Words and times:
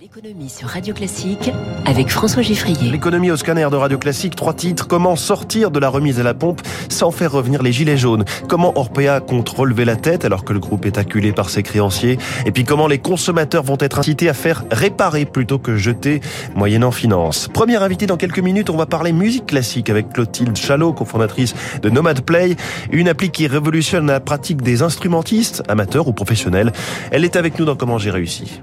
L'économie 0.00 0.48
sur 0.48 0.68
Radio 0.68 0.94
Classique 0.94 1.52
avec 1.84 2.08
François 2.08 2.42
Giffrier. 2.42 2.90
L'économie 2.90 3.30
au 3.30 3.36
scanner 3.36 3.68
de 3.70 3.76
Radio 3.76 3.98
Classique, 3.98 4.34
trois 4.34 4.54
titres. 4.54 4.88
Comment 4.88 5.16
sortir 5.16 5.70
de 5.70 5.78
la 5.78 5.90
remise 5.90 6.18
à 6.18 6.22
la 6.22 6.32
pompe 6.32 6.62
sans 6.88 7.10
faire 7.10 7.30
revenir 7.30 7.62
les 7.62 7.72
gilets 7.72 7.98
jaunes? 7.98 8.24
Comment 8.48 8.72
Orpea 8.78 9.20
compte 9.20 9.50
relever 9.50 9.84
la 9.84 9.96
tête 9.96 10.24
alors 10.24 10.44
que 10.44 10.54
le 10.54 10.60
groupe 10.60 10.86
est 10.86 10.96
acculé 10.96 11.32
par 11.32 11.50
ses 11.50 11.62
créanciers? 11.62 12.16
Et 12.46 12.52
puis 12.52 12.64
comment 12.64 12.86
les 12.86 12.98
consommateurs 12.98 13.64
vont 13.64 13.76
être 13.80 13.98
incités 13.98 14.30
à 14.30 14.34
faire 14.34 14.64
réparer 14.70 15.26
plutôt 15.26 15.58
que 15.58 15.76
jeter? 15.76 16.22
Moyennant 16.54 16.90
finance 16.90 17.48
Première 17.52 17.82
invitée 17.82 18.06
dans 18.06 18.16
quelques 18.16 18.38
minutes, 18.38 18.70
on 18.70 18.78
va 18.78 18.86
parler 18.86 19.12
musique 19.12 19.46
classique 19.46 19.90
avec 19.90 20.10
Clotilde 20.10 20.56
Chalot, 20.56 20.94
cofondatrice 20.94 21.54
de 21.82 21.90
Nomad 21.90 22.22
Play, 22.22 22.56
une 22.92 23.08
appli 23.08 23.30
qui 23.30 23.46
révolutionne 23.46 24.06
la 24.06 24.20
pratique 24.20 24.62
des 24.62 24.80
instrumentistes, 24.80 25.62
amateurs 25.68 26.08
ou 26.08 26.14
professionnels. 26.14 26.72
Elle 27.10 27.26
est 27.26 27.36
avec 27.36 27.58
nous 27.58 27.66
dans 27.66 27.76
Comment 27.76 27.98
j'ai 27.98 28.10
réussi. 28.10 28.60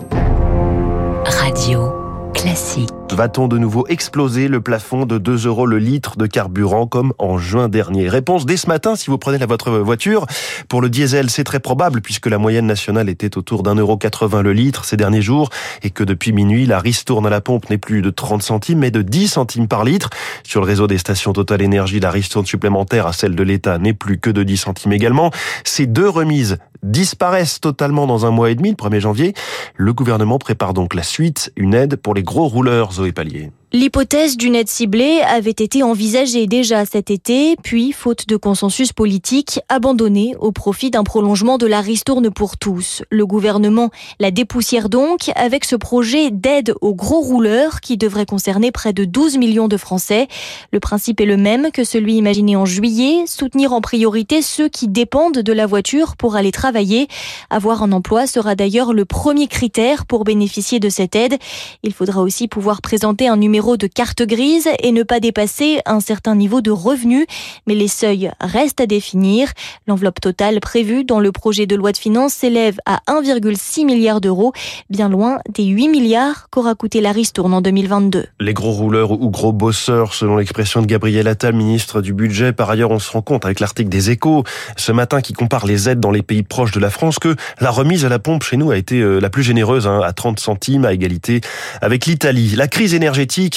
Radio 2.59 2.59
Classique. 2.59 2.98
Va-t-on 3.11 3.47
de 3.47 3.57
nouveau 3.57 3.85
exploser 3.87 4.47
le 4.47 4.61
plafond 4.61 5.05
de 5.05 5.17
2 5.17 5.47
euros 5.47 5.65
le 5.65 5.77
litre 5.77 6.15
de 6.15 6.25
carburant 6.27 6.87
comme 6.87 7.13
en 7.17 7.37
juin 7.37 7.67
dernier? 7.67 8.07
Réponse 8.07 8.45
dès 8.45 8.55
ce 8.55 8.67
matin 8.67 8.95
si 8.95 9.07
vous 9.07 9.17
prenez 9.17 9.43
votre 9.45 9.71
voiture. 9.71 10.25
Pour 10.69 10.79
le 10.79 10.89
diesel, 10.89 11.29
c'est 11.29 11.43
très 11.43 11.59
probable 11.59 12.01
puisque 12.01 12.27
la 12.27 12.37
moyenne 12.37 12.67
nationale 12.67 13.09
était 13.09 13.37
autour 13.37 13.63
d'un 13.63 13.75
euro 13.75 13.97
80 13.97 14.43
le 14.43 14.53
litre 14.53 14.85
ces 14.85 14.95
derniers 14.95 15.21
jours 15.21 15.49
et 15.81 15.89
que 15.89 16.03
depuis 16.03 16.31
minuit, 16.31 16.65
la 16.65 16.79
ristourne 16.79 17.25
à 17.25 17.29
la 17.29 17.41
pompe 17.41 17.69
n'est 17.69 17.77
plus 17.77 18.01
de 18.01 18.09
30 18.09 18.43
centimes 18.43 18.79
mais 18.79 18.91
de 18.91 19.01
10 19.01 19.27
centimes 19.27 19.67
par 19.67 19.83
litre. 19.83 20.09
Sur 20.43 20.61
le 20.61 20.67
réseau 20.67 20.87
des 20.87 20.97
stations 20.97 21.33
Total 21.33 21.61
Énergie, 21.61 21.99
la 21.99 22.11
ristourne 22.11 22.45
supplémentaire 22.45 23.07
à 23.07 23.13
celle 23.13 23.35
de 23.35 23.43
l'État 23.43 23.79
n'est 23.79 23.93
plus 23.93 24.19
que 24.19 24.29
de 24.29 24.43
10 24.43 24.57
centimes 24.57 24.93
également. 24.93 25.31
Ces 25.63 25.87
deux 25.87 26.07
remises 26.07 26.57
disparaissent 26.83 27.59
totalement 27.59 28.07
dans 28.07 28.25
un 28.25 28.31
mois 28.31 28.51
et 28.51 28.55
demi, 28.55 28.69
le 28.69 28.75
1er 28.75 28.99
janvier. 28.99 29.33
Le 29.75 29.93
gouvernement 29.93 30.39
prépare 30.39 30.73
donc 30.73 30.93
la 30.93 31.03
suite, 31.03 31.51
une 31.57 31.73
aide 31.73 31.97
pour 31.97 32.13
les 32.13 32.23
gros 32.23 32.47
rouleurs, 32.47 32.98
Zoé 32.99 33.13
Pallier. 33.13 33.51
L'hypothèse 33.71 34.35
d'une 34.35 34.55
aide 34.55 34.67
ciblée 34.67 35.21
avait 35.27 35.51
été 35.51 35.83
envisagée 35.83 36.47
déjà 36.47 36.85
cet 36.85 37.11
été, 37.11 37.55
puis, 37.61 37.91
faute 37.91 38.27
de 38.27 38.35
consensus 38.35 38.93
politique, 38.93 39.59
abandonnée 39.69 40.33
au 40.39 40.51
profit 40.51 40.89
d'un 40.89 41.03
prolongement 41.03 41.59
de 41.59 41.67
la 41.67 41.79
ristourne 41.79 42.31
pour 42.31 42.57
tous. 42.57 43.03
Le 43.11 43.27
gouvernement 43.27 43.91
la 44.17 44.31
dépoussière 44.31 44.89
donc 44.89 45.29
avec 45.35 45.65
ce 45.65 45.75
projet 45.75 46.31
d'aide 46.31 46.73
aux 46.81 46.95
gros 46.95 47.19
rouleurs 47.19 47.79
qui 47.79 47.95
devrait 47.95 48.25
concerner 48.25 48.71
près 48.71 48.91
de 48.91 49.05
12 49.05 49.37
millions 49.37 49.67
de 49.67 49.77
Français. 49.77 50.27
Le 50.73 50.79
principe 50.79 51.21
est 51.21 51.25
le 51.25 51.37
même 51.37 51.69
que 51.71 51.83
celui 51.83 52.15
imaginé 52.15 52.55
en 52.55 52.65
juillet, 52.65 53.25
soutenir 53.27 53.71
en 53.71 53.81
priorité 53.81 54.41
ceux 54.41 54.67
qui 54.67 54.87
dépendent 54.87 55.43
de 55.43 55.53
la 55.53 55.67
voiture 55.67 56.17
pour 56.17 56.35
aller 56.35 56.51
travailler. 56.51 57.07
Avoir 57.51 57.83
un 57.83 57.91
emploi 57.91 58.25
sera 58.25 58.55
d'ailleurs 58.55 58.93
le 58.93 59.05
premier 59.05 59.47
critère 59.47 60.07
pour 60.07 60.23
bénéficier 60.23 60.79
de 60.79 60.89
cette 60.89 61.15
aide. 61.15 61.37
Il 61.83 61.93
faudra 61.93 62.23
aussi 62.23 62.47
pouvoir 62.47 62.81
présenter 62.81 63.27
un 63.27 63.37
numéro 63.37 63.58
de 63.59 63.87
carte 63.87 64.23
grise 64.23 64.67
et 64.81 64.91
ne 64.91 65.03
pas 65.03 65.19
dépasser 65.19 65.79
un 65.85 65.99
certain 65.99 66.35
niveau 66.35 66.61
de 66.61 66.71
revenus. 66.71 67.25
Mais 67.67 67.75
les 67.75 67.87
seuils 67.87 68.31
restent 68.39 68.81
à 68.81 68.85
définir. 68.85 69.49
L'enveloppe 69.87 70.21
totale 70.21 70.59
prévue 70.59 71.03
dans 71.03 71.19
le 71.19 71.31
projet 71.31 71.65
de 71.65 71.75
loi 71.75 71.91
de 71.91 71.97
finances 71.97 72.33
s'élève 72.33 72.79
à 72.85 73.01
1,6 73.07 73.85
milliard 73.85 74.21
d'euros, 74.21 74.53
bien 74.89 75.09
loin 75.09 75.39
des 75.53 75.65
8 75.65 75.89
milliards 75.89 76.49
qu'aura 76.49 76.75
coûté 76.75 77.01
la 77.01 77.11
ristourne 77.11 77.53
en 77.53 77.61
2022. 77.61 78.25
Les 78.39 78.53
gros 78.53 78.71
rouleurs 78.71 79.11
ou 79.11 79.29
gros 79.29 79.51
bosseurs, 79.51 80.13
selon 80.13 80.37
l'expression 80.37 80.81
de 80.81 80.87
Gabriel 80.87 81.27
Attal, 81.27 81.53
ministre 81.53 82.01
du 82.01 82.13
Budget. 82.13 82.53
Par 82.53 82.69
ailleurs, 82.69 82.91
on 82.91 82.99
se 82.99 83.11
rend 83.11 83.21
compte 83.21 83.45
avec 83.45 83.59
l'article 83.59 83.89
des 83.89 84.11
échos 84.11 84.43
ce 84.77 84.91
matin 84.91 85.21
qui 85.21 85.33
compare 85.33 85.65
les 85.65 85.89
aides 85.89 85.99
dans 85.99 86.11
les 86.11 86.21
pays 86.21 86.43
proches 86.43 86.71
de 86.71 86.79
la 86.79 86.89
France 86.89 87.19
que 87.19 87.35
la 87.59 87.71
remise 87.71 88.05
à 88.05 88.09
la 88.09 88.19
pompe 88.19 88.43
chez 88.43 88.57
nous 88.57 88.71
a 88.71 88.77
été 88.77 88.99
euh, 89.01 89.19
la 89.19 89.29
plus 89.29 89.43
généreuse, 89.43 89.87
hein, 89.87 90.01
à 90.03 90.13
30 90.13 90.39
centimes, 90.39 90.85
à 90.85 90.93
égalité 90.93 91.41
avec 91.81 92.05
l'Italie. 92.05 92.55
La 92.55 92.67
crise 92.67 92.93
énergétique 92.93 93.48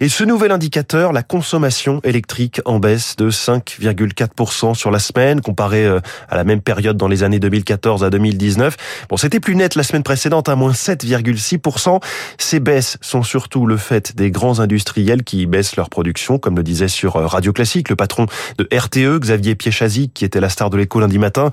et 0.00 0.08
ce 0.08 0.24
nouvel 0.24 0.52
indicateur, 0.52 1.12
la 1.12 1.22
consommation 1.22 2.00
électrique 2.04 2.60
en 2.64 2.78
baisse 2.78 3.16
de 3.16 3.30
5,4% 3.30 4.74
sur 4.74 4.90
la 4.90 4.98
semaine, 4.98 5.40
comparé 5.40 5.84
euh, 5.84 6.00
à 6.28 6.36
la 6.36 6.44
même 6.44 6.60
période 6.60 6.96
dans 6.96 7.08
les 7.08 7.22
années 7.22 7.38
2014 7.38 8.04
à 8.04 8.10
2019. 8.10 8.76
Bon, 9.08 9.16
c'était 9.16 9.40
plus 9.40 9.56
net 9.56 9.74
la 9.74 9.82
semaine 9.82 10.02
précédente, 10.02 10.48
à 10.48 10.56
moins 10.56 10.72
7,6%. 10.72 12.00
Ces 12.38 12.60
baisses 12.60 12.98
sont 13.00 13.22
surtout 13.22 13.66
le 13.66 13.76
fait 13.76 14.16
des 14.16 14.30
grands 14.30 14.60
industriels 14.60 15.24
qui 15.24 15.46
baissent 15.46 15.76
leur 15.76 15.90
production, 15.90 16.38
comme 16.38 16.56
le 16.56 16.62
disait 16.62 16.88
sur 16.88 17.16
euh, 17.16 17.26
Radio 17.26 17.52
Classique 17.52 17.88
le 17.88 17.96
patron 17.96 18.26
de 18.58 18.68
RTE, 18.72 19.18
Xavier 19.18 19.54
Piechazic, 19.54 20.14
qui 20.14 20.24
était 20.24 20.40
la 20.40 20.48
star 20.48 20.70
de 20.70 20.76
l'écho 20.76 21.00
lundi 21.00 21.18
matin, 21.18 21.50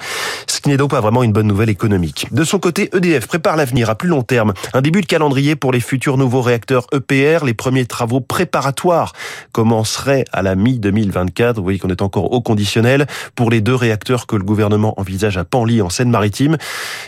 ce 0.47 0.61
qui 0.61 0.69
n'est 0.69 0.77
donc 0.77 0.91
pas 0.91 1.01
vraiment 1.01 1.23
une 1.23 1.33
bonne 1.33 1.47
nouvelle 1.47 1.69
économique. 1.69 2.27
De 2.31 2.43
son 2.43 2.59
côté, 2.59 2.89
EDF 2.95 3.27
prépare 3.27 3.55
l'avenir 3.55 3.89
à 3.89 3.95
plus 3.95 4.09
long 4.09 4.21
terme. 4.21 4.53
Un 4.73 4.81
début 4.81 5.01
de 5.01 5.05
calendrier 5.07 5.55
pour 5.55 5.71
les 5.71 5.79
futurs 5.79 6.17
nouveaux 6.17 6.41
réacteurs 6.41 6.87
EPR, 6.93 7.45
les 7.45 7.53
premiers 7.53 7.85
travaux 7.87 8.21
préparatoires 8.21 9.13
commenceraient 9.51 10.25
à 10.31 10.41
la 10.41 10.55
mi-2024. 10.55 11.55
Vous 11.55 11.63
voyez 11.63 11.79
qu'on 11.79 11.89
est 11.89 12.01
encore 12.01 12.31
au 12.31 12.41
conditionnel 12.41 13.07
pour 13.35 13.49
les 13.49 13.61
deux 13.61 13.75
réacteurs 13.75 14.27
que 14.27 14.35
le 14.35 14.43
gouvernement 14.43 14.93
envisage 14.99 15.37
à 15.37 15.43
Panly 15.43 15.81
en 15.81 15.89
Seine-Maritime 15.89 16.57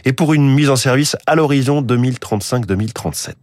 et 0.05 0.13
pour 0.13 0.33
une 0.33 0.53
mise 0.53 0.69
en 0.69 0.75
service 0.75 1.15
à 1.27 1.35
l'horizon 1.35 1.81
2035-2037. 1.81 3.33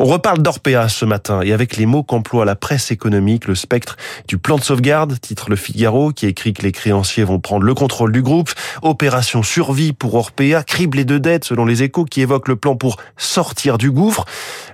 On 0.00 0.06
reparle 0.06 0.40
d'Orpea 0.40 0.88
ce 0.88 1.04
matin 1.04 1.40
et 1.42 1.52
avec 1.52 1.76
les 1.76 1.86
mots 1.86 2.02
qu'emploie 2.02 2.44
la 2.44 2.56
presse 2.56 2.90
économique, 2.90 3.46
le 3.46 3.54
spectre 3.54 3.96
du 4.28 4.38
plan 4.38 4.56
de 4.56 4.62
sauvegarde, 4.62 5.20
titre 5.20 5.50
Le 5.50 5.56
Figaro, 5.56 6.12
qui 6.12 6.26
écrit 6.26 6.52
que 6.52 6.62
les 6.62 6.72
créanciers 6.72 7.24
vont 7.24 7.40
prendre 7.40 7.64
le 7.64 7.74
contrôle 7.74 8.12
du 8.12 8.22
groupe, 8.22 8.50
opération 8.82 9.42
survie 9.42 9.92
pour 9.92 10.14
Orpea, 10.14 10.62
criblé 10.66 11.04
de 11.04 11.18
dettes 11.18 11.44
selon 11.44 11.64
les 11.64 11.82
échos 11.82 12.04
qui 12.04 12.20
évoquent 12.20 12.48
le 12.48 12.56
plan 12.56 12.76
pour 12.76 12.96
sortir 13.16 13.78
du 13.78 13.90
gouffre. 13.90 14.24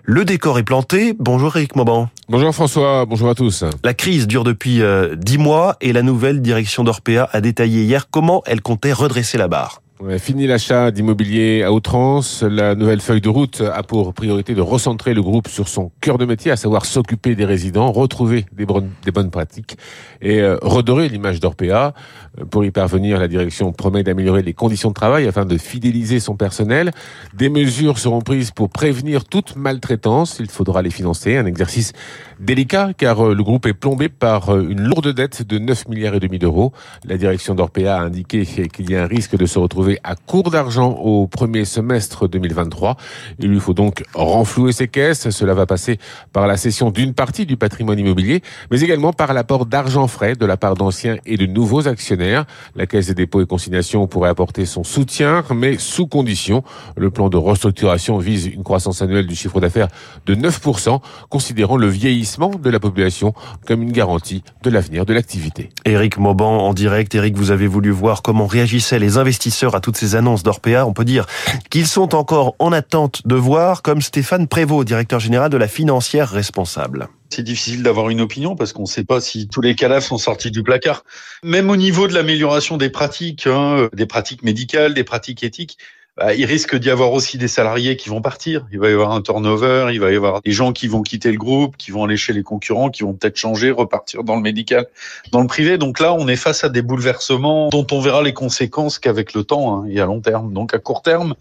Le 0.04 0.24
décor 0.24 0.58
est 0.58 0.64
planté. 0.64 1.14
Bonjour 1.18 1.56
Eric 1.56 1.76
Mauban. 1.76 1.97
Bonjour 2.28 2.54
François, 2.54 3.06
bonjour 3.06 3.28
à 3.28 3.34
tous. 3.34 3.64
La 3.84 3.94
crise 3.94 4.26
dure 4.26 4.44
depuis 4.44 4.82
euh, 4.82 5.14
dix 5.16 5.38
mois 5.38 5.76
et 5.80 5.92
la 5.92 6.02
nouvelle 6.02 6.42
direction 6.42 6.84
d'Orpea 6.84 7.28
a 7.32 7.40
détaillé 7.40 7.82
hier 7.82 8.10
comment 8.10 8.42
elle 8.46 8.60
comptait 8.60 8.92
redresser 8.92 9.38
la 9.38 9.48
barre. 9.48 9.82
Fini 10.18 10.46
l'achat 10.46 10.92
d'immobilier 10.92 11.64
à 11.64 11.72
outrance. 11.72 12.44
La 12.44 12.76
nouvelle 12.76 13.00
feuille 13.00 13.20
de 13.20 13.28
route 13.28 13.62
a 13.62 13.82
pour 13.82 14.14
priorité 14.14 14.54
de 14.54 14.60
recentrer 14.60 15.12
le 15.12 15.22
groupe 15.22 15.48
sur 15.48 15.66
son 15.66 15.90
cœur 16.00 16.18
de 16.18 16.24
métier, 16.24 16.52
à 16.52 16.56
savoir 16.56 16.84
s'occuper 16.84 17.34
des 17.34 17.44
résidents, 17.44 17.90
retrouver 17.90 18.46
des 18.52 18.64
bonnes, 18.64 18.90
des 19.04 19.10
bonnes 19.10 19.32
pratiques 19.32 19.76
et 20.22 20.40
euh, 20.40 20.56
redorer 20.62 21.08
l'image 21.08 21.40
d'Orpea. 21.40 21.94
Pour 22.48 22.64
y 22.64 22.70
parvenir, 22.70 23.18
la 23.18 23.26
direction 23.26 23.72
promet 23.72 24.04
d'améliorer 24.04 24.42
les 24.42 24.52
conditions 24.52 24.90
de 24.90 24.94
travail 24.94 25.26
afin 25.26 25.44
de 25.44 25.58
fidéliser 25.58 26.20
son 26.20 26.36
personnel. 26.36 26.92
Des 27.34 27.48
mesures 27.48 27.98
seront 27.98 28.20
prises 28.20 28.52
pour 28.52 28.70
prévenir 28.70 29.24
toute 29.24 29.56
maltraitance. 29.56 30.36
Il 30.38 30.48
faudra 30.48 30.80
les 30.80 30.90
financer. 30.90 31.36
Un 31.36 31.46
exercice 31.46 31.92
délicat 32.38 32.92
car 32.96 33.26
euh, 33.26 33.34
le 33.34 33.42
groupe 33.42 33.66
est 33.66 33.74
plombé 33.74 34.08
par 34.08 34.54
euh, 34.54 34.68
une 34.68 34.80
lourde 34.80 35.12
dette 35.12 35.42
de 35.42 35.58
9 35.58 35.88
milliards 35.88 36.14
et 36.14 36.20
demi 36.20 36.38
d'euros. 36.38 36.72
La 37.04 37.16
direction 37.16 37.56
d'Orpea 37.56 37.96
a 37.96 38.02
indiqué 38.02 38.46
qu'il 38.46 38.90
y 38.90 38.94
a 38.94 39.02
un 39.02 39.08
risque 39.08 39.36
de 39.36 39.46
se 39.46 39.58
retrouver 39.58 39.87
à 40.04 40.14
court 40.14 40.50
d'argent 40.50 40.90
au 40.90 41.26
premier 41.26 41.64
semestre 41.64 42.28
2023. 42.28 42.96
Il 43.38 43.50
lui 43.50 43.60
faut 43.60 43.74
donc 43.74 44.02
renflouer 44.14 44.72
ses 44.72 44.88
caisses. 44.88 45.30
Cela 45.30 45.54
va 45.54 45.66
passer 45.66 45.98
par 46.32 46.46
la 46.46 46.56
cession 46.56 46.90
d'une 46.90 47.14
partie 47.14 47.46
du 47.46 47.56
patrimoine 47.56 47.98
immobilier, 47.98 48.42
mais 48.70 48.80
également 48.80 49.12
par 49.12 49.32
l'apport 49.32 49.66
d'argent 49.66 50.06
frais 50.06 50.34
de 50.34 50.46
la 50.46 50.56
part 50.56 50.74
d'anciens 50.74 51.16
et 51.26 51.36
de 51.36 51.46
nouveaux 51.46 51.88
actionnaires. 51.88 52.44
La 52.76 52.86
Caisse 52.86 53.08
des 53.08 53.14
dépôts 53.14 53.40
et 53.40 53.46
consignations 53.46 54.06
pourrait 54.06 54.30
apporter 54.30 54.66
son 54.66 54.84
soutien, 54.84 55.44
mais 55.54 55.78
sous 55.78 56.06
condition. 56.06 56.62
Le 56.96 57.10
plan 57.10 57.28
de 57.28 57.36
restructuration 57.36 58.18
vise 58.18 58.46
une 58.46 58.62
croissance 58.62 59.02
annuelle 59.02 59.26
du 59.26 59.34
chiffre 59.34 59.60
d'affaires 59.60 59.88
de 60.26 60.34
9%, 60.34 61.00
considérant 61.28 61.76
le 61.76 61.88
vieillissement 61.88 62.50
de 62.50 62.70
la 62.70 62.80
population 62.80 63.34
comme 63.66 63.82
une 63.82 63.92
garantie 63.92 64.42
de 64.62 64.70
l'avenir 64.70 65.06
de 65.06 65.14
l'activité. 65.14 65.70
Éric 65.84 66.18
Mauban 66.18 66.58
en 66.58 66.74
direct. 66.74 67.14
Éric, 67.14 67.36
vous 67.36 67.50
avez 67.50 67.66
voulu 67.66 67.90
voir 67.90 68.22
comment 68.22 68.46
réagissaient 68.46 68.98
les 68.98 69.18
investisseurs 69.18 69.74
à 69.74 69.77
toutes 69.80 69.96
ces 69.96 70.14
annonces 70.14 70.42
d'Orpea, 70.42 70.84
on 70.86 70.92
peut 70.92 71.04
dire 71.04 71.26
qu'ils 71.70 71.86
sont 71.86 72.14
encore 72.14 72.54
en 72.58 72.72
attente 72.72 73.26
de 73.26 73.34
voir, 73.34 73.82
comme 73.82 74.02
Stéphane 74.02 74.48
Prévost, 74.48 74.86
directeur 74.86 75.20
général 75.20 75.50
de 75.50 75.56
la 75.56 75.68
financière 75.68 76.28
responsable. 76.28 77.08
C'est 77.30 77.42
difficile 77.42 77.82
d'avoir 77.82 78.08
une 78.08 78.20
opinion 78.20 78.56
parce 78.56 78.72
qu'on 78.72 78.82
ne 78.82 78.86
sait 78.86 79.04
pas 79.04 79.20
si 79.20 79.48
tous 79.48 79.60
les 79.60 79.74
cadavres 79.74 80.04
sont 80.04 80.16
sortis 80.16 80.50
du 80.50 80.62
placard. 80.62 81.04
Même 81.42 81.68
au 81.68 81.76
niveau 81.76 82.08
de 82.08 82.14
l'amélioration 82.14 82.78
des 82.78 82.88
pratiques, 82.88 83.46
hein, 83.46 83.88
des 83.92 84.06
pratiques 84.06 84.42
médicales, 84.42 84.94
des 84.94 85.04
pratiques 85.04 85.44
éthiques, 85.44 85.76
bah, 86.18 86.34
il 86.34 86.44
risque 86.46 86.74
d'y 86.74 86.90
avoir 86.90 87.12
aussi 87.12 87.38
des 87.38 87.46
salariés 87.46 87.96
qui 87.96 88.08
vont 88.08 88.20
partir. 88.20 88.66
Il 88.72 88.80
va 88.80 88.90
y 88.90 88.92
avoir 88.92 89.12
un 89.12 89.22
turnover, 89.22 89.90
il 89.92 90.00
va 90.00 90.10
y 90.10 90.16
avoir 90.16 90.42
des 90.42 90.50
gens 90.50 90.72
qui 90.72 90.88
vont 90.88 91.02
quitter 91.02 91.30
le 91.30 91.38
groupe, 91.38 91.76
qui 91.76 91.92
vont 91.92 92.04
aller 92.04 92.16
chez 92.16 92.32
les 92.32 92.42
concurrents, 92.42 92.90
qui 92.90 93.04
vont 93.04 93.14
peut-être 93.14 93.36
changer, 93.36 93.70
repartir 93.70 94.24
dans 94.24 94.34
le 94.34 94.42
médical, 94.42 94.86
dans 95.30 95.40
le 95.40 95.46
privé. 95.46 95.78
Donc 95.78 96.00
là, 96.00 96.12
on 96.12 96.26
est 96.26 96.36
face 96.36 96.64
à 96.64 96.70
des 96.70 96.82
bouleversements 96.82 97.68
dont 97.68 97.86
on 97.92 98.00
verra 98.00 98.22
les 98.22 98.32
conséquences 98.32 98.98
qu'avec 98.98 99.32
le 99.32 99.44
temps 99.44 99.76
hein, 99.76 99.86
et 99.88 100.00
à 100.00 100.06
long 100.06 100.20
terme. 100.20 100.52
Donc 100.52 100.74
à 100.74 100.78
court 100.78 101.02
terme, 101.02 101.36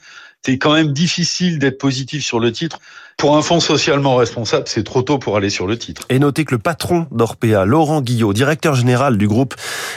c'est 0.46 0.60
quand 0.60 0.74
même 0.74 0.94
difficile 0.94 1.58
d'être 1.58 1.80
positif 1.80 2.24
sur 2.24 2.40
le 2.40 2.52
titre. 2.52 2.80
Pour 3.18 3.36
un 3.36 3.42
fonds 3.42 3.60
socialement 3.60 4.16
responsable, 4.16 4.66
c'est 4.68 4.84
trop 4.84 5.02
tôt 5.02 5.18
pour 5.18 5.38
aller 5.38 5.50
sur 5.50 5.66
le 5.66 5.76
titre. 5.76 6.04
Et 6.10 6.20
notez 6.20 6.46
que 6.46 6.54
le 6.54 6.60
patron 6.60 7.08
d'Orpea, 7.10 7.66
Laurent 7.66 8.02
Guillot, 8.02 8.32
directeur 8.32 8.76
général 8.76 9.18
du 9.18 9.28
groupe 9.28 9.56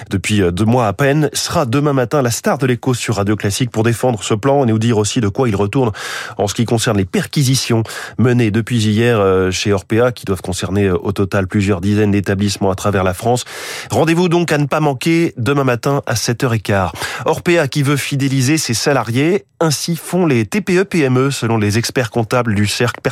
depuis 0.08 0.40
deux 0.50 0.64
mois 0.64 0.86
à 0.86 0.94
peine, 0.94 1.28
sera 1.34 1.66
demain 1.66 1.92
matin 1.92 2.22
la 2.22 2.30
star 2.30 2.56
de 2.56 2.66
l'écho 2.66 2.94
sur 2.94 3.16
Radio 3.16 3.36
Classique 3.36 3.70
pour 3.70 3.82
défendre 3.82 4.22
ce 4.22 4.32
plan 4.32 4.64
et 4.64 4.66
nous 4.66 4.78
dire 4.78 4.96
aussi 4.96 5.20
de 5.20 5.28
quoi 5.28 5.50
il 5.50 5.54
retourne 5.54 5.92
en 6.38 6.48
ce 6.48 6.54
qui 6.54 6.64
concerne 6.64 6.96
les 6.96 7.04
perquisitions 7.04 7.82
menées 8.16 8.50
depuis 8.50 8.82
hier 8.82 9.20
euh, 9.20 9.50
chez 9.50 9.74
Orpea 9.74 10.12
qui 10.14 10.24
doivent 10.24 10.40
concerner 10.40 10.86
euh, 10.86 10.96
au 10.96 11.12
total 11.12 11.46
plusieurs 11.46 11.82
dizaines 11.82 12.12
d'établissements 12.12 12.70
à 12.70 12.74
travers 12.74 13.04
la 13.04 13.12
France. 13.12 13.44
Rendez-vous 13.90 14.30
donc 14.30 14.50
à 14.50 14.56
ne 14.56 14.64
pas 14.64 14.80
manquer 14.80 15.34
demain 15.36 15.64
matin 15.64 16.00
à 16.06 16.14
7h15. 16.14 16.92
Orpea 17.26 17.68
qui 17.68 17.82
veut 17.82 17.98
fidéliser 17.98 18.56
ses 18.56 18.72
salariés, 18.72 19.44
ainsi 19.60 19.94
font 19.94 20.24
les 20.24 20.46
TPE-PME 20.46 21.30
selon 21.30 21.58
les 21.58 21.76
experts 21.76 22.10
comptables 22.10 22.54
du 22.54 22.66
Cercle 22.66 23.09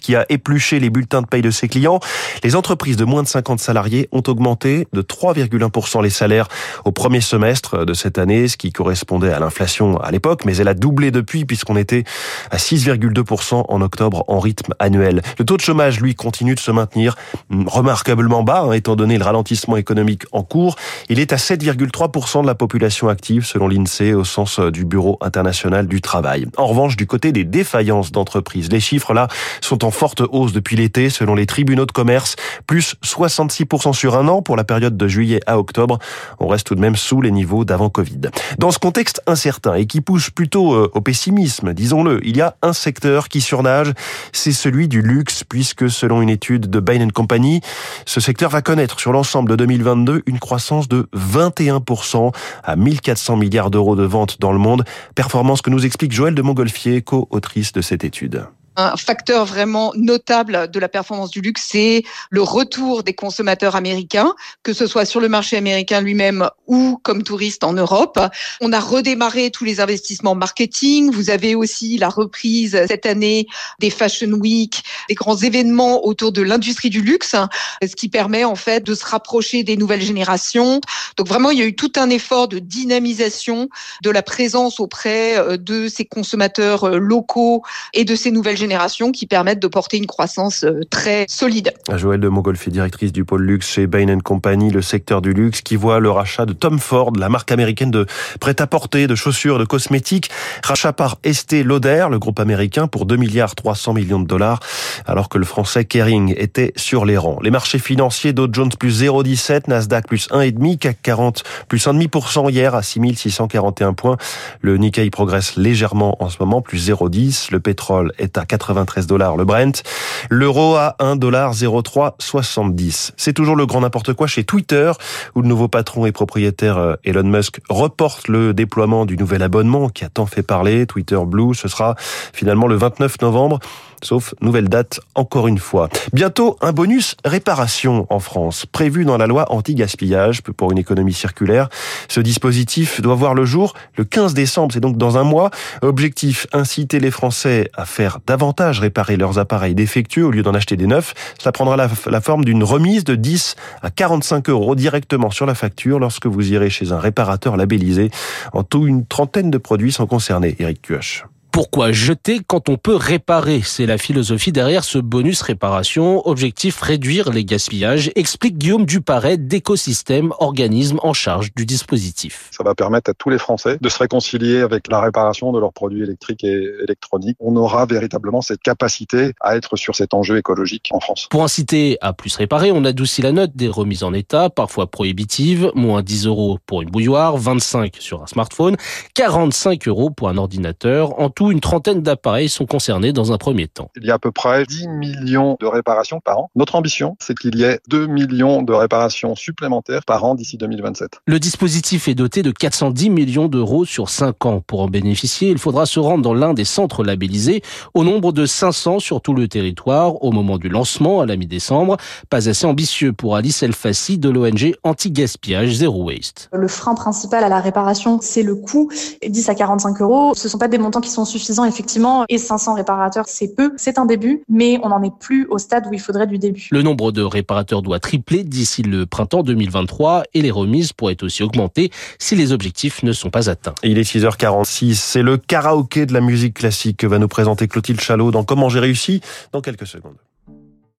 Qui 0.00 0.14
a 0.14 0.26
épluché 0.28 0.80
les 0.80 0.90
bulletins 0.90 1.22
de 1.22 1.26
paye 1.26 1.42
de 1.42 1.50
ses 1.50 1.68
clients. 1.68 2.00
Les 2.42 2.56
entreprises 2.56 2.96
de 2.96 3.04
moins 3.04 3.22
de 3.22 3.28
50 3.28 3.60
salariés 3.60 4.08
ont 4.12 4.22
augmenté 4.26 4.86
de 4.92 5.02
3,1% 5.02 6.02
les 6.02 6.10
salaires 6.10 6.48
au 6.84 6.92
premier 6.92 7.20
semestre 7.20 7.84
de 7.84 7.94
cette 7.94 8.18
année, 8.18 8.48
ce 8.48 8.56
qui 8.56 8.72
correspondait 8.72 9.32
à 9.32 9.38
l'inflation 9.38 9.98
à 9.98 10.10
l'époque, 10.10 10.44
mais 10.44 10.56
elle 10.56 10.68
a 10.68 10.74
doublé 10.74 11.10
depuis 11.10 11.44
puisqu'on 11.44 11.76
était 11.76 12.04
à 12.50 12.56
6,2% 12.56 13.64
en 13.68 13.80
octobre 13.80 14.24
en 14.28 14.38
rythme 14.38 14.74
annuel. 14.78 15.22
Le 15.38 15.44
taux 15.44 15.56
de 15.56 15.62
chômage, 15.62 16.00
lui, 16.00 16.14
continue 16.14 16.54
de 16.54 16.60
se 16.60 16.70
maintenir 16.70 17.16
remarquablement 17.50 18.42
bas, 18.42 18.62
hein, 18.62 18.72
étant 18.72 18.96
donné 18.96 19.18
le 19.18 19.24
ralentissement 19.24 19.76
économique 19.76 20.24
en 20.32 20.42
cours. 20.42 20.76
Il 21.08 21.20
est 21.20 21.32
à 21.32 21.36
7,3% 21.36 22.42
de 22.42 22.46
la 22.46 22.54
population 22.54 23.08
active, 23.08 23.44
selon 23.44 23.68
l'INSEE, 23.68 24.14
au 24.14 24.24
sens 24.24 24.60
du 24.60 24.84
Bureau 24.84 25.18
international 25.20 25.86
du 25.88 26.00
travail. 26.00 26.46
En 26.56 26.66
revanche, 26.66 26.96
du 26.96 27.06
côté 27.06 27.32
des 27.32 27.44
défaillances 27.44 28.12
d'entreprises, 28.12 28.70
les 28.70 28.80
chiffres 28.80 29.14
là 29.14 29.28
sont 29.60 29.84
en 29.84 29.90
forte 29.90 30.22
hausse 30.30 30.52
depuis 30.52 30.76
l'été, 30.76 31.10
selon 31.10 31.34
les 31.34 31.46
tribunaux 31.46 31.86
de 31.86 31.92
commerce, 31.92 32.36
plus 32.66 32.96
66% 33.04 33.92
sur 33.92 34.16
un 34.16 34.28
an 34.28 34.42
pour 34.42 34.56
la 34.56 34.64
période 34.64 34.96
de 34.96 35.08
juillet 35.08 35.40
à 35.46 35.58
octobre. 35.58 35.98
On 36.40 36.48
reste 36.48 36.66
tout 36.66 36.74
de 36.74 36.80
même 36.80 36.96
sous 36.96 37.20
les 37.20 37.30
niveaux 37.30 37.64
d'avant 37.64 37.90
Covid. 37.90 38.30
Dans 38.58 38.70
ce 38.70 38.78
contexte 38.78 39.22
incertain 39.26 39.74
et 39.74 39.86
qui 39.86 40.00
pousse 40.00 40.30
plutôt 40.30 40.74
euh, 40.74 40.90
au 40.94 41.00
pessimisme, 41.00 41.74
disons-le, 41.74 42.20
il 42.26 42.36
y 42.36 42.40
a 42.40 42.56
un 42.62 42.72
secteur 42.72 43.28
qui 43.28 43.40
surnage, 43.40 43.92
c'est 44.32 44.52
celui 44.52 44.88
du 44.88 45.02
luxe, 45.02 45.44
puisque 45.44 45.90
selon 45.90 46.22
une 46.22 46.30
étude 46.30 46.70
de 46.70 46.80
Bain 46.80 47.08
Company, 47.10 47.60
ce 48.06 48.20
secteur 48.20 48.50
va 48.50 48.62
connaître 48.62 48.98
sur 49.00 49.12
l'ensemble 49.12 49.50
de 49.50 49.56
2022 49.56 50.22
une 50.26 50.38
croissance 50.38 50.88
de 50.88 51.08
21% 51.16 52.32
à 52.64 52.76
1400 52.76 53.36
milliards 53.36 53.70
d'euros 53.70 53.96
de 53.96 54.04
ventes 54.04 54.40
dans 54.40 54.52
le 54.52 54.58
monde. 54.58 54.84
Performance 55.14 55.62
que 55.62 55.70
nous 55.70 55.84
explique 55.84 56.12
Joël 56.12 56.34
de 56.34 56.42
Montgolfier, 56.42 57.02
co-autrice 57.02 57.72
de 57.72 57.80
cette 57.80 58.04
étude 58.04 58.48
un 58.78 58.96
facteur 58.96 59.44
vraiment 59.44 59.92
notable 59.96 60.70
de 60.70 60.78
la 60.78 60.88
performance 60.88 61.30
du 61.30 61.40
luxe, 61.40 61.66
c'est 61.70 62.04
le 62.30 62.42
retour 62.42 63.02
des 63.02 63.12
consommateurs 63.12 63.74
américains, 63.74 64.34
que 64.62 64.72
ce 64.72 64.86
soit 64.86 65.04
sur 65.04 65.20
le 65.20 65.28
marché 65.28 65.56
américain 65.56 66.00
lui-même 66.00 66.48
ou 66.68 67.00
comme 67.02 67.24
touristes 67.24 67.64
en 67.64 67.72
Europe. 67.72 68.20
On 68.60 68.72
a 68.72 68.78
redémarré 68.78 69.50
tous 69.50 69.64
les 69.64 69.80
investissements 69.80 70.36
marketing. 70.36 71.10
Vous 71.10 71.28
avez 71.30 71.56
aussi 71.56 71.98
la 71.98 72.08
reprise 72.08 72.80
cette 72.86 73.04
année 73.04 73.48
des 73.80 73.90
Fashion 73.90 74.30
Week, 74.30 74.84
des 75.08 75.16
grands 75.16 75.36
événements 75.36 76.06
autour 76.06 76.30
de 76.30 76.42
l'industrie 76.42 76.90
du 76.90 77.02
luxe, 77.02 77.34
ce 77.82 77.96
qui 77.96 78.08
permet 78.08 78.44
en 78.44 78.54
fait 78.54 78.84
de 78.84 78.94
se 78.94 79.04
rapprocher 79.04 79.64
des 79.64 79.76
nouvelles 79.76 80.02
générations. 80.02 80.80
Donc 81.16 81.26
vraiment, 81.26 81.50
il 81.50 81.58
y 81.58 81.62
a 81.62 81.66
eu 81.66 81.74
tout 81.74 81.92
un 81.96 82.10
effort 82.10 82.46
de 82.46 82.60
dynamisation 82.60 83.68
de 84.04 84.10
la 84.10 84.22
présence 84.22 84.78
auprès 84.78 85.36
euh, 85.36 85.56
de 85.56 85.88
ces 85.88 86.04
consommateurs 86.04 86.84
euh, 86.84 86.98
locaux 86.98 87.62
et 87.92 88.04
de 88.04 88.14
ces 88.14 88.30
nouvelles 88.30 88.56
générations 88.56 88.67
qui 89.12 89.26
permettent 89.26 89.60
de 89.60 89.68
porter 89.68 89.96
une 89.96 90.06
croissance 90.06 90.64
euh, 90.64 90.80
très 90.90 91.26
solide. 91.28 91.72
Joël 91.94 92.20
de 92.20 92.28
Montgolfier, 92.28 92.72
directrice 92.72 93.12
du 93.12 93.24
pôle 93.24 93.42
luxe 93.42 93.68
chez 93.68 93.86
Bain 93.86 94.18
Company, 94.20 94.70
le 94.70 94.82
secteur 94.82 95.22
du 95.22 95.32
luxe 95.32 95.62
qui 95.62 95.76
voit 95.76 96.00
le 96.00 96.10
rachat 96.10 96.46
de 96.46 96.52
Tom 96.52 96.78
Ford, 96.78 97.12
la 97.18 97.28
marque 97.28 97.52
américaine 97.52 97.90
de 97.90 98.06
prêt-à-porter, 98.40 99.06
de 99.06 99.14
chaussures, 99.14 99.58
de 99.58 99.64
cosmétiques, 99.64 100.30
rachat 100.62 100.92
par 100.92 101.18
Estée 101.24 101.62
Lauder, 101.62 102.06
le 102.10 102.18
groupe 102.18 102.40
américain, 102.40 102.86
pour 102.86 103.06
2 103.06 103.16
milliards 103.16 103.54
300 103.54 103.94
millions 103.94 104.20
de 104.20 104.26
dollars, 104.26 104.60
alors 105.06 105.28
que 105.28 105.38
le 105.38 105.44
français 105.44 105.84
Kering 105.84 106.34
était 106.36 106.72
sur 106.76 107.04
les 107.04 107.16
rangs. 107.16 107.38
Les 107.42 107.50
marchés 107.50 107.78
financiers, 107.78 108.32
Dow 108.32 108.48
Jones 108.50 108.70
plus 108.78 109.02
0,17, 109.02 109.68
Nasdaq 109.68 110.06
plus 110.06 110.28
1,5, 110.30 110.78
CAC 110.78 110.98
40 111.02 111.42
plus 111.68 111.86
1,5% 111.86 112.50
hier 112.50 112.74
à 112.74 112.82
6641 112.82 113.92
points. 113.94 114.16
Le 114.60 114.76
Nikkei 114.76 115.10
progresse 115.10 115.56
légèrement 115.56 116.16
en 116.22 116.28
ce 116.28 116.36
moment, 116.40 116.62
plus 116.62 116.90
0,10. 116.90 117.52
Le 117.52 117.60
pétrole 117.60 118.12
est 118.18 118.38
à 118.38 118.44
93 118.58 119.06
dollars 119.06 119.36
le 119.36 119.44
Brent. 119.44 119.82
L'euro 120.30 120.76
à 120.76 120.96
1 120.98 121.16
dollar 121.16 121.52
0370. 121.54 123.12
C'est 123.16 123.32
toujours 123.32 123.56
le 123.56 123.66
grand 123.66 123.80
n'importe 123.80 124.12
quoi 124.12 124.26
chez 124.26 124.44
Twitter, 124.44 124.92
où 125.34 125.42
le 125.42 125.48
nouveau 125.48 125.68
patron 125.68 126.06
et 126.06 126.12
propriétaire 126.12 126.78
euh, 126.78 126.94
Elon 127.04 127.24
Musk 127.24 127.60
reporte 127.68 128.28
le 128.28 128.52
déploiement 128.54 129.06
du 129.06 129.16
nouvel 129.16 129.42
abonnement 129.42 129.88
qui 129.88 130.04
a 130.04 130.08
tant 130.08 130.26
fait 130.26 130.42
parler. 130.42 130.86
Twitter 130.86 131.18
Blue, 131.26 131.54
ce 131.54 131.68
sera 131.68 131.94
finalement 132.32 132.66
le 132.66 132.76
29 132.76 133.20
novembre 133.22 133.60
sauf 134.02 134.34
nouvelle 134.40 134.68
date 134.68 135.00
encore 135.14 135.48
une 135.48 135.58
fois. 135.58 135.88
Bientôt 136.12 136.56
un 136.60 136.72
bonus 136.72 137.16
réparation 137.24 138.06
en 138.10 138.20
France, 138.20 138.66
prévu 138.66 139.04
dans 139.04 139.18
la 139.18 139.26
loi 139.26 139.50
anti-gaspillage 139.52 140.42
pour 140.42 140.72
une 140.72 140.78
économie 140.78 141.12
circulaire. 141.12 141.68
Ce 142.08 142.20
dispositif 142.20 143.00
doit 143.00 143.14
voir 143.14 143.34
le 143.34 143.44
jour 143.44 143.74
le 143.96 144.04
15 144.04 144.34
décembre, 144.34 144.72
c'est 144.72 144.80
donc 144.80 144.96
dans 144.96 145.18
un 145.18 145.24
mois. 145.24 145.50
Objectif, 145.82 146.46
inciter 146.52 147.00
les 147.00 147.10
Français 147.10 147.70
à 147.74 147.84
faire 147.84 148.18
davantage 148.26 148.80
réparer 148.80 149.16
leurs 149.16 149.38
appareils 149.38 149.74
défectueux 149.74 150.24
au 150.24 150.30
lieu 150.30 150.42
d'en 150.42 150.54
acheter 150.54 150.76
des 150.76 150.86
neufs. 150.86 151.14
Cela 151.38 151.52
prendra 151.52 151.76
la, 151.76 152.20
forme 152.20 152.44
d'une 152.44 152.64
remise 152.64 153.04
de 153.04 153.14
10 153.14 153.56
à 153.82 153.90
45 153.90 154.48
euros 154.48 154.74
directement 154.74 155.30
sur 155.30 155.46
la 155.46 155.54
facture 155.54 155.98
lorsque 155.98 156.26
vous 156.26 156.52
irez 156.52 156.70
chez 156.70 156.92
un 156.92 156.98
réparateur 156.98 157.56
labellisé. 157.56 158.10
En 158.52 158.62
tout, 158.62 158.86
une 158.86 159.06
trentaine 159.06 159.50
de 159.50 159.58
produits 159.58 159.92
sont 159.92 160.06
concernés. 160.06 160.56
Eric 160.58 160.82
Cuoche. 160.82 161.24
Pourquoi 161.58 161.90
jeter 161.90 162.38
quand 162.46 162.68
on 162.68 162.76
peut 162.76 162.94
réparer? 162.94 163.62
C'est 163.64 163.84
la 163.84 163.98
philosophie 163.98 164.52
derrière 164.52 164.84
ce 164.84 164.96
bonus 164.98 165.42
réparation. 165.42 166.24
Objectif 166.24 166.80
réduire 166.80 167.32
les 167.32 167.44
gaspillages, 167.44 168.12
explique 168.14 168.58
Guillaume 168.58 168.86
Duparet 168.86 169.38
d'écosystème, 169.38 170.32
organisme 170.38 171.00
en 171.02 171.12
charge 171.12 171.52
du 171.56 171.66
dispositif. 171.66 172.48
Ça 172.52 172.62
va 172.62 172.76
permettre 172.76 173.10
à 173.10 173.14
tous 173.14 173.28
les 173.30 173.38
Français 173.38 173.76
de 173.80 173.88
se 173.88 173.98
réconcilier 173.98 174.60
avec 174.60 174.86
la 174.88 175.00
réparation 175.00 175.50
de 175.50 175.58
leurs 175.58 175.72
produits 175.72 176.04
électriques 176.04 176.44
et 176.44 176.62
électroniques. 176.84 177.36
On 177.40 177.56
aura 177.56 177.86
véritablement 177.86 178.40
cette 178.40 178.62
capacité 178.62 179.32
à 179.40 179.56
être 179.56 179.74
sur 179.74 179.96
cet 179.96 180.14
enjeu 180.14 180.38
écologique 180.38 180.90
en 180.92 181.00
France. 181.00 181.26
Pour 181.28 181.42
inciter 181.42 181.98
à 182.00 182.12
plus 182.12 182.36
réparer, 182.36 182.70
on 182.70 182.84
adoucit 182.84 183.20
la 183.20 183.32
note 183.32 183.56
des 183.56 183.66
remises 183.66 184.04
en 184.04 184.14
état, 184.14 184.48
parfois 184.48 184.86
prohibitives, 184.86 185.72
moins 185.74 186.02
10 186.02 186.26
euros 186.26 186.60
pour 186.66 186.82
une 186.82 186.90
bouilloire, 186.90 187.36
25 187.36 187.96
sur 187.98 188.22
un 188.22 188.28
smartphone, 188.28 188.76
45 189.14 189.88
euros 189.88 190.10
pour 190.10 190.28
un 190.28 190.36
ordinateur. 190.36 191.18
En 191.18 191.30
tout, 191.30 191.47
une 191.50 191.60
trentaine 191.60 192.02
d'appareils 192.02 192.48
sont 192.48 192.66
concernés 192.66 193.12
dans 193.12 193.32
un 193.32 193.38
premier 193.38 193.68
temps. 193.68 193.90
Il 193.96 194.04
y 194.06 194.10
a 194.10 194.14
à 194.14 194.18
peu 194.18 194.32
près 194.32 194.64
10 194.64 194.88
millions 194.88 195.56
de 195.60 195.66
réparations 195.66 196.20
par 196.20 196.38
an. 196.38 196.50
Notre 196.54 196.74
ambition, 196.74 197.16
c'est 197.20 197.36
qu'il 197.36 197.56
y 197.56 197.64
ait 197.64 197.80
2 197.88 198.06
millions 198.06 198.62
de 198.62 198.72
réparations 198.72 199.34
supplémentaires 199.34 200.04
par 200.04 200.24
an 200.24 200.34
d'ici 200.34 200.56
2027. 200.56 201.20
Le 201.26 201.38
dispositif 201.38 202.08
est 202.08 202.14
doté 202.14 202.42
de 202.42 202.50
410 202.50 203.10
millions 203.10 203.48
d'euros 203.48 203.84
sur 203.84 204.08
5 204.08 204.46
ans. 204.46 204.62
Pour 204.66 204.80
en 204.80 204.88
bénéficier, 204.88 205.50
il 205.50 205.58
faudra 205.58 205.86
se 205.86 206.00
rendre 206.00 206.22
dans 206.22 206.34
l'un 206.34 206.54
des 206.54 206.64
centres 206.64 207.04
labellisés, 207.04 207.62
au 207.94 208.04
nombre 208.04 208.32
de 208.32 208.46
500 208.46 208.98
sur 208.98 209.20
tout 209.20 209.34
le 209.34 209.48
territoire, 209.48 210.22
au 210.22 210.32
moment 210.32 210.58
du 210.58 210.68
lancement 210.68 211.20
à 211.20 211.26
la 211.26 211.36
mi-décembre. 211.36 211.96
Pas 212.30 212.48
assez 212.48 212.66
ambitieux 212.66 213.12
pour 213.12 213.36
Alice 213.36 213.62
Elfassi 213.62 214.18
de 214.18 214.28
l'ONG 214.28 214.74
Anti-Gaspillage 214.84 215.74
Zero 215.74 216.04
Waste. 216.04 216.48
Le 216.52 216.68
frein 216.68 216.94
principal 216.94 217.44
à 217.44 217.48
la 217.48 217.60
réparation, 217.60 218.18
c'est 218.20 218.42
le 218.42 218.54
coût. 218.54 218.90
10 219.26 219.48
à 219.48 219.54
45 219.54 220.00
euros, 220.00 220.34
ce 220.34 220.46
ne 220.46 220.50
sont 220.50 220.58
pas 220.58 220.68
des 220.68 220.78
montants 220.78 221.00
qui 221.00 221.10
sont 221.10 221.24
suffisant 221.38 221.64
effectivement 221.64 222.24
et 222.28 222.38
500 222.38 222.74
réparateurs 222.74 223.26
c'est 223.26 223.54
peu, 223.54 223.72
c'est 223.76 223.98
un 223.98 224.06
début, 224.06 224.42
mais 224.48 224.78
on 224.82 224.88
n'en 224.88 225.02
est 225.02 225.16
plus 225.18 225.46
au 225.46 225.58
stade 225.58 225.86
où 225.86 225.94
il 225.94 226.00
faudrait 226.00 226.26
du 226.26 226.38
début. 226.38 226.68
Le 226.70 226.82
nombre 226.82 227.12
de 227.12 227.22
réparateurs 227.22 227.82
doit 227.82 228.00
tripler 228.00 228.44
d'ici 228.44 228.82
le 228.82 229.06
printemps 229.06 229.42
2023 229.42 230.24
et 230.34 230.42
les 230.42 230.50
remises 230.50 230.92
pourraient 230.92 231.22
aussi 231.22 231.42
augmenter 231.42 231.90
si 232.18 232.36
les 232.36 232.52
objectifs 232.52 233.02
ne 233.02 233.12
sont 233.12 233.30
pas 233.30 233.50
atteints. 233.50 233.74
Il 233.82 233.98
est 233.98 234.02
6h46, 234.02 234.94
c'est 234.94 235.22
le 235.22 235.36
karaoké 235.36 236.06
de 236.06 236.12
la 236.12 236.20
musique 236.20 236.54
classique 236.54 236.98
que 236.98 237.06
va 237.06 237.18
nous 237.18 237.28
présenter 237.28 237.68
Clotilde 237.68 238.00
Chalot 238.00 238.30
dans 238.30 238.44
Comment 238.44 238.68
j'ai 238.68 238.80
réussi 238.80 239.20
dans 239.52 239.60
quelques 239.60 239.86
secondes. 239.86 240.16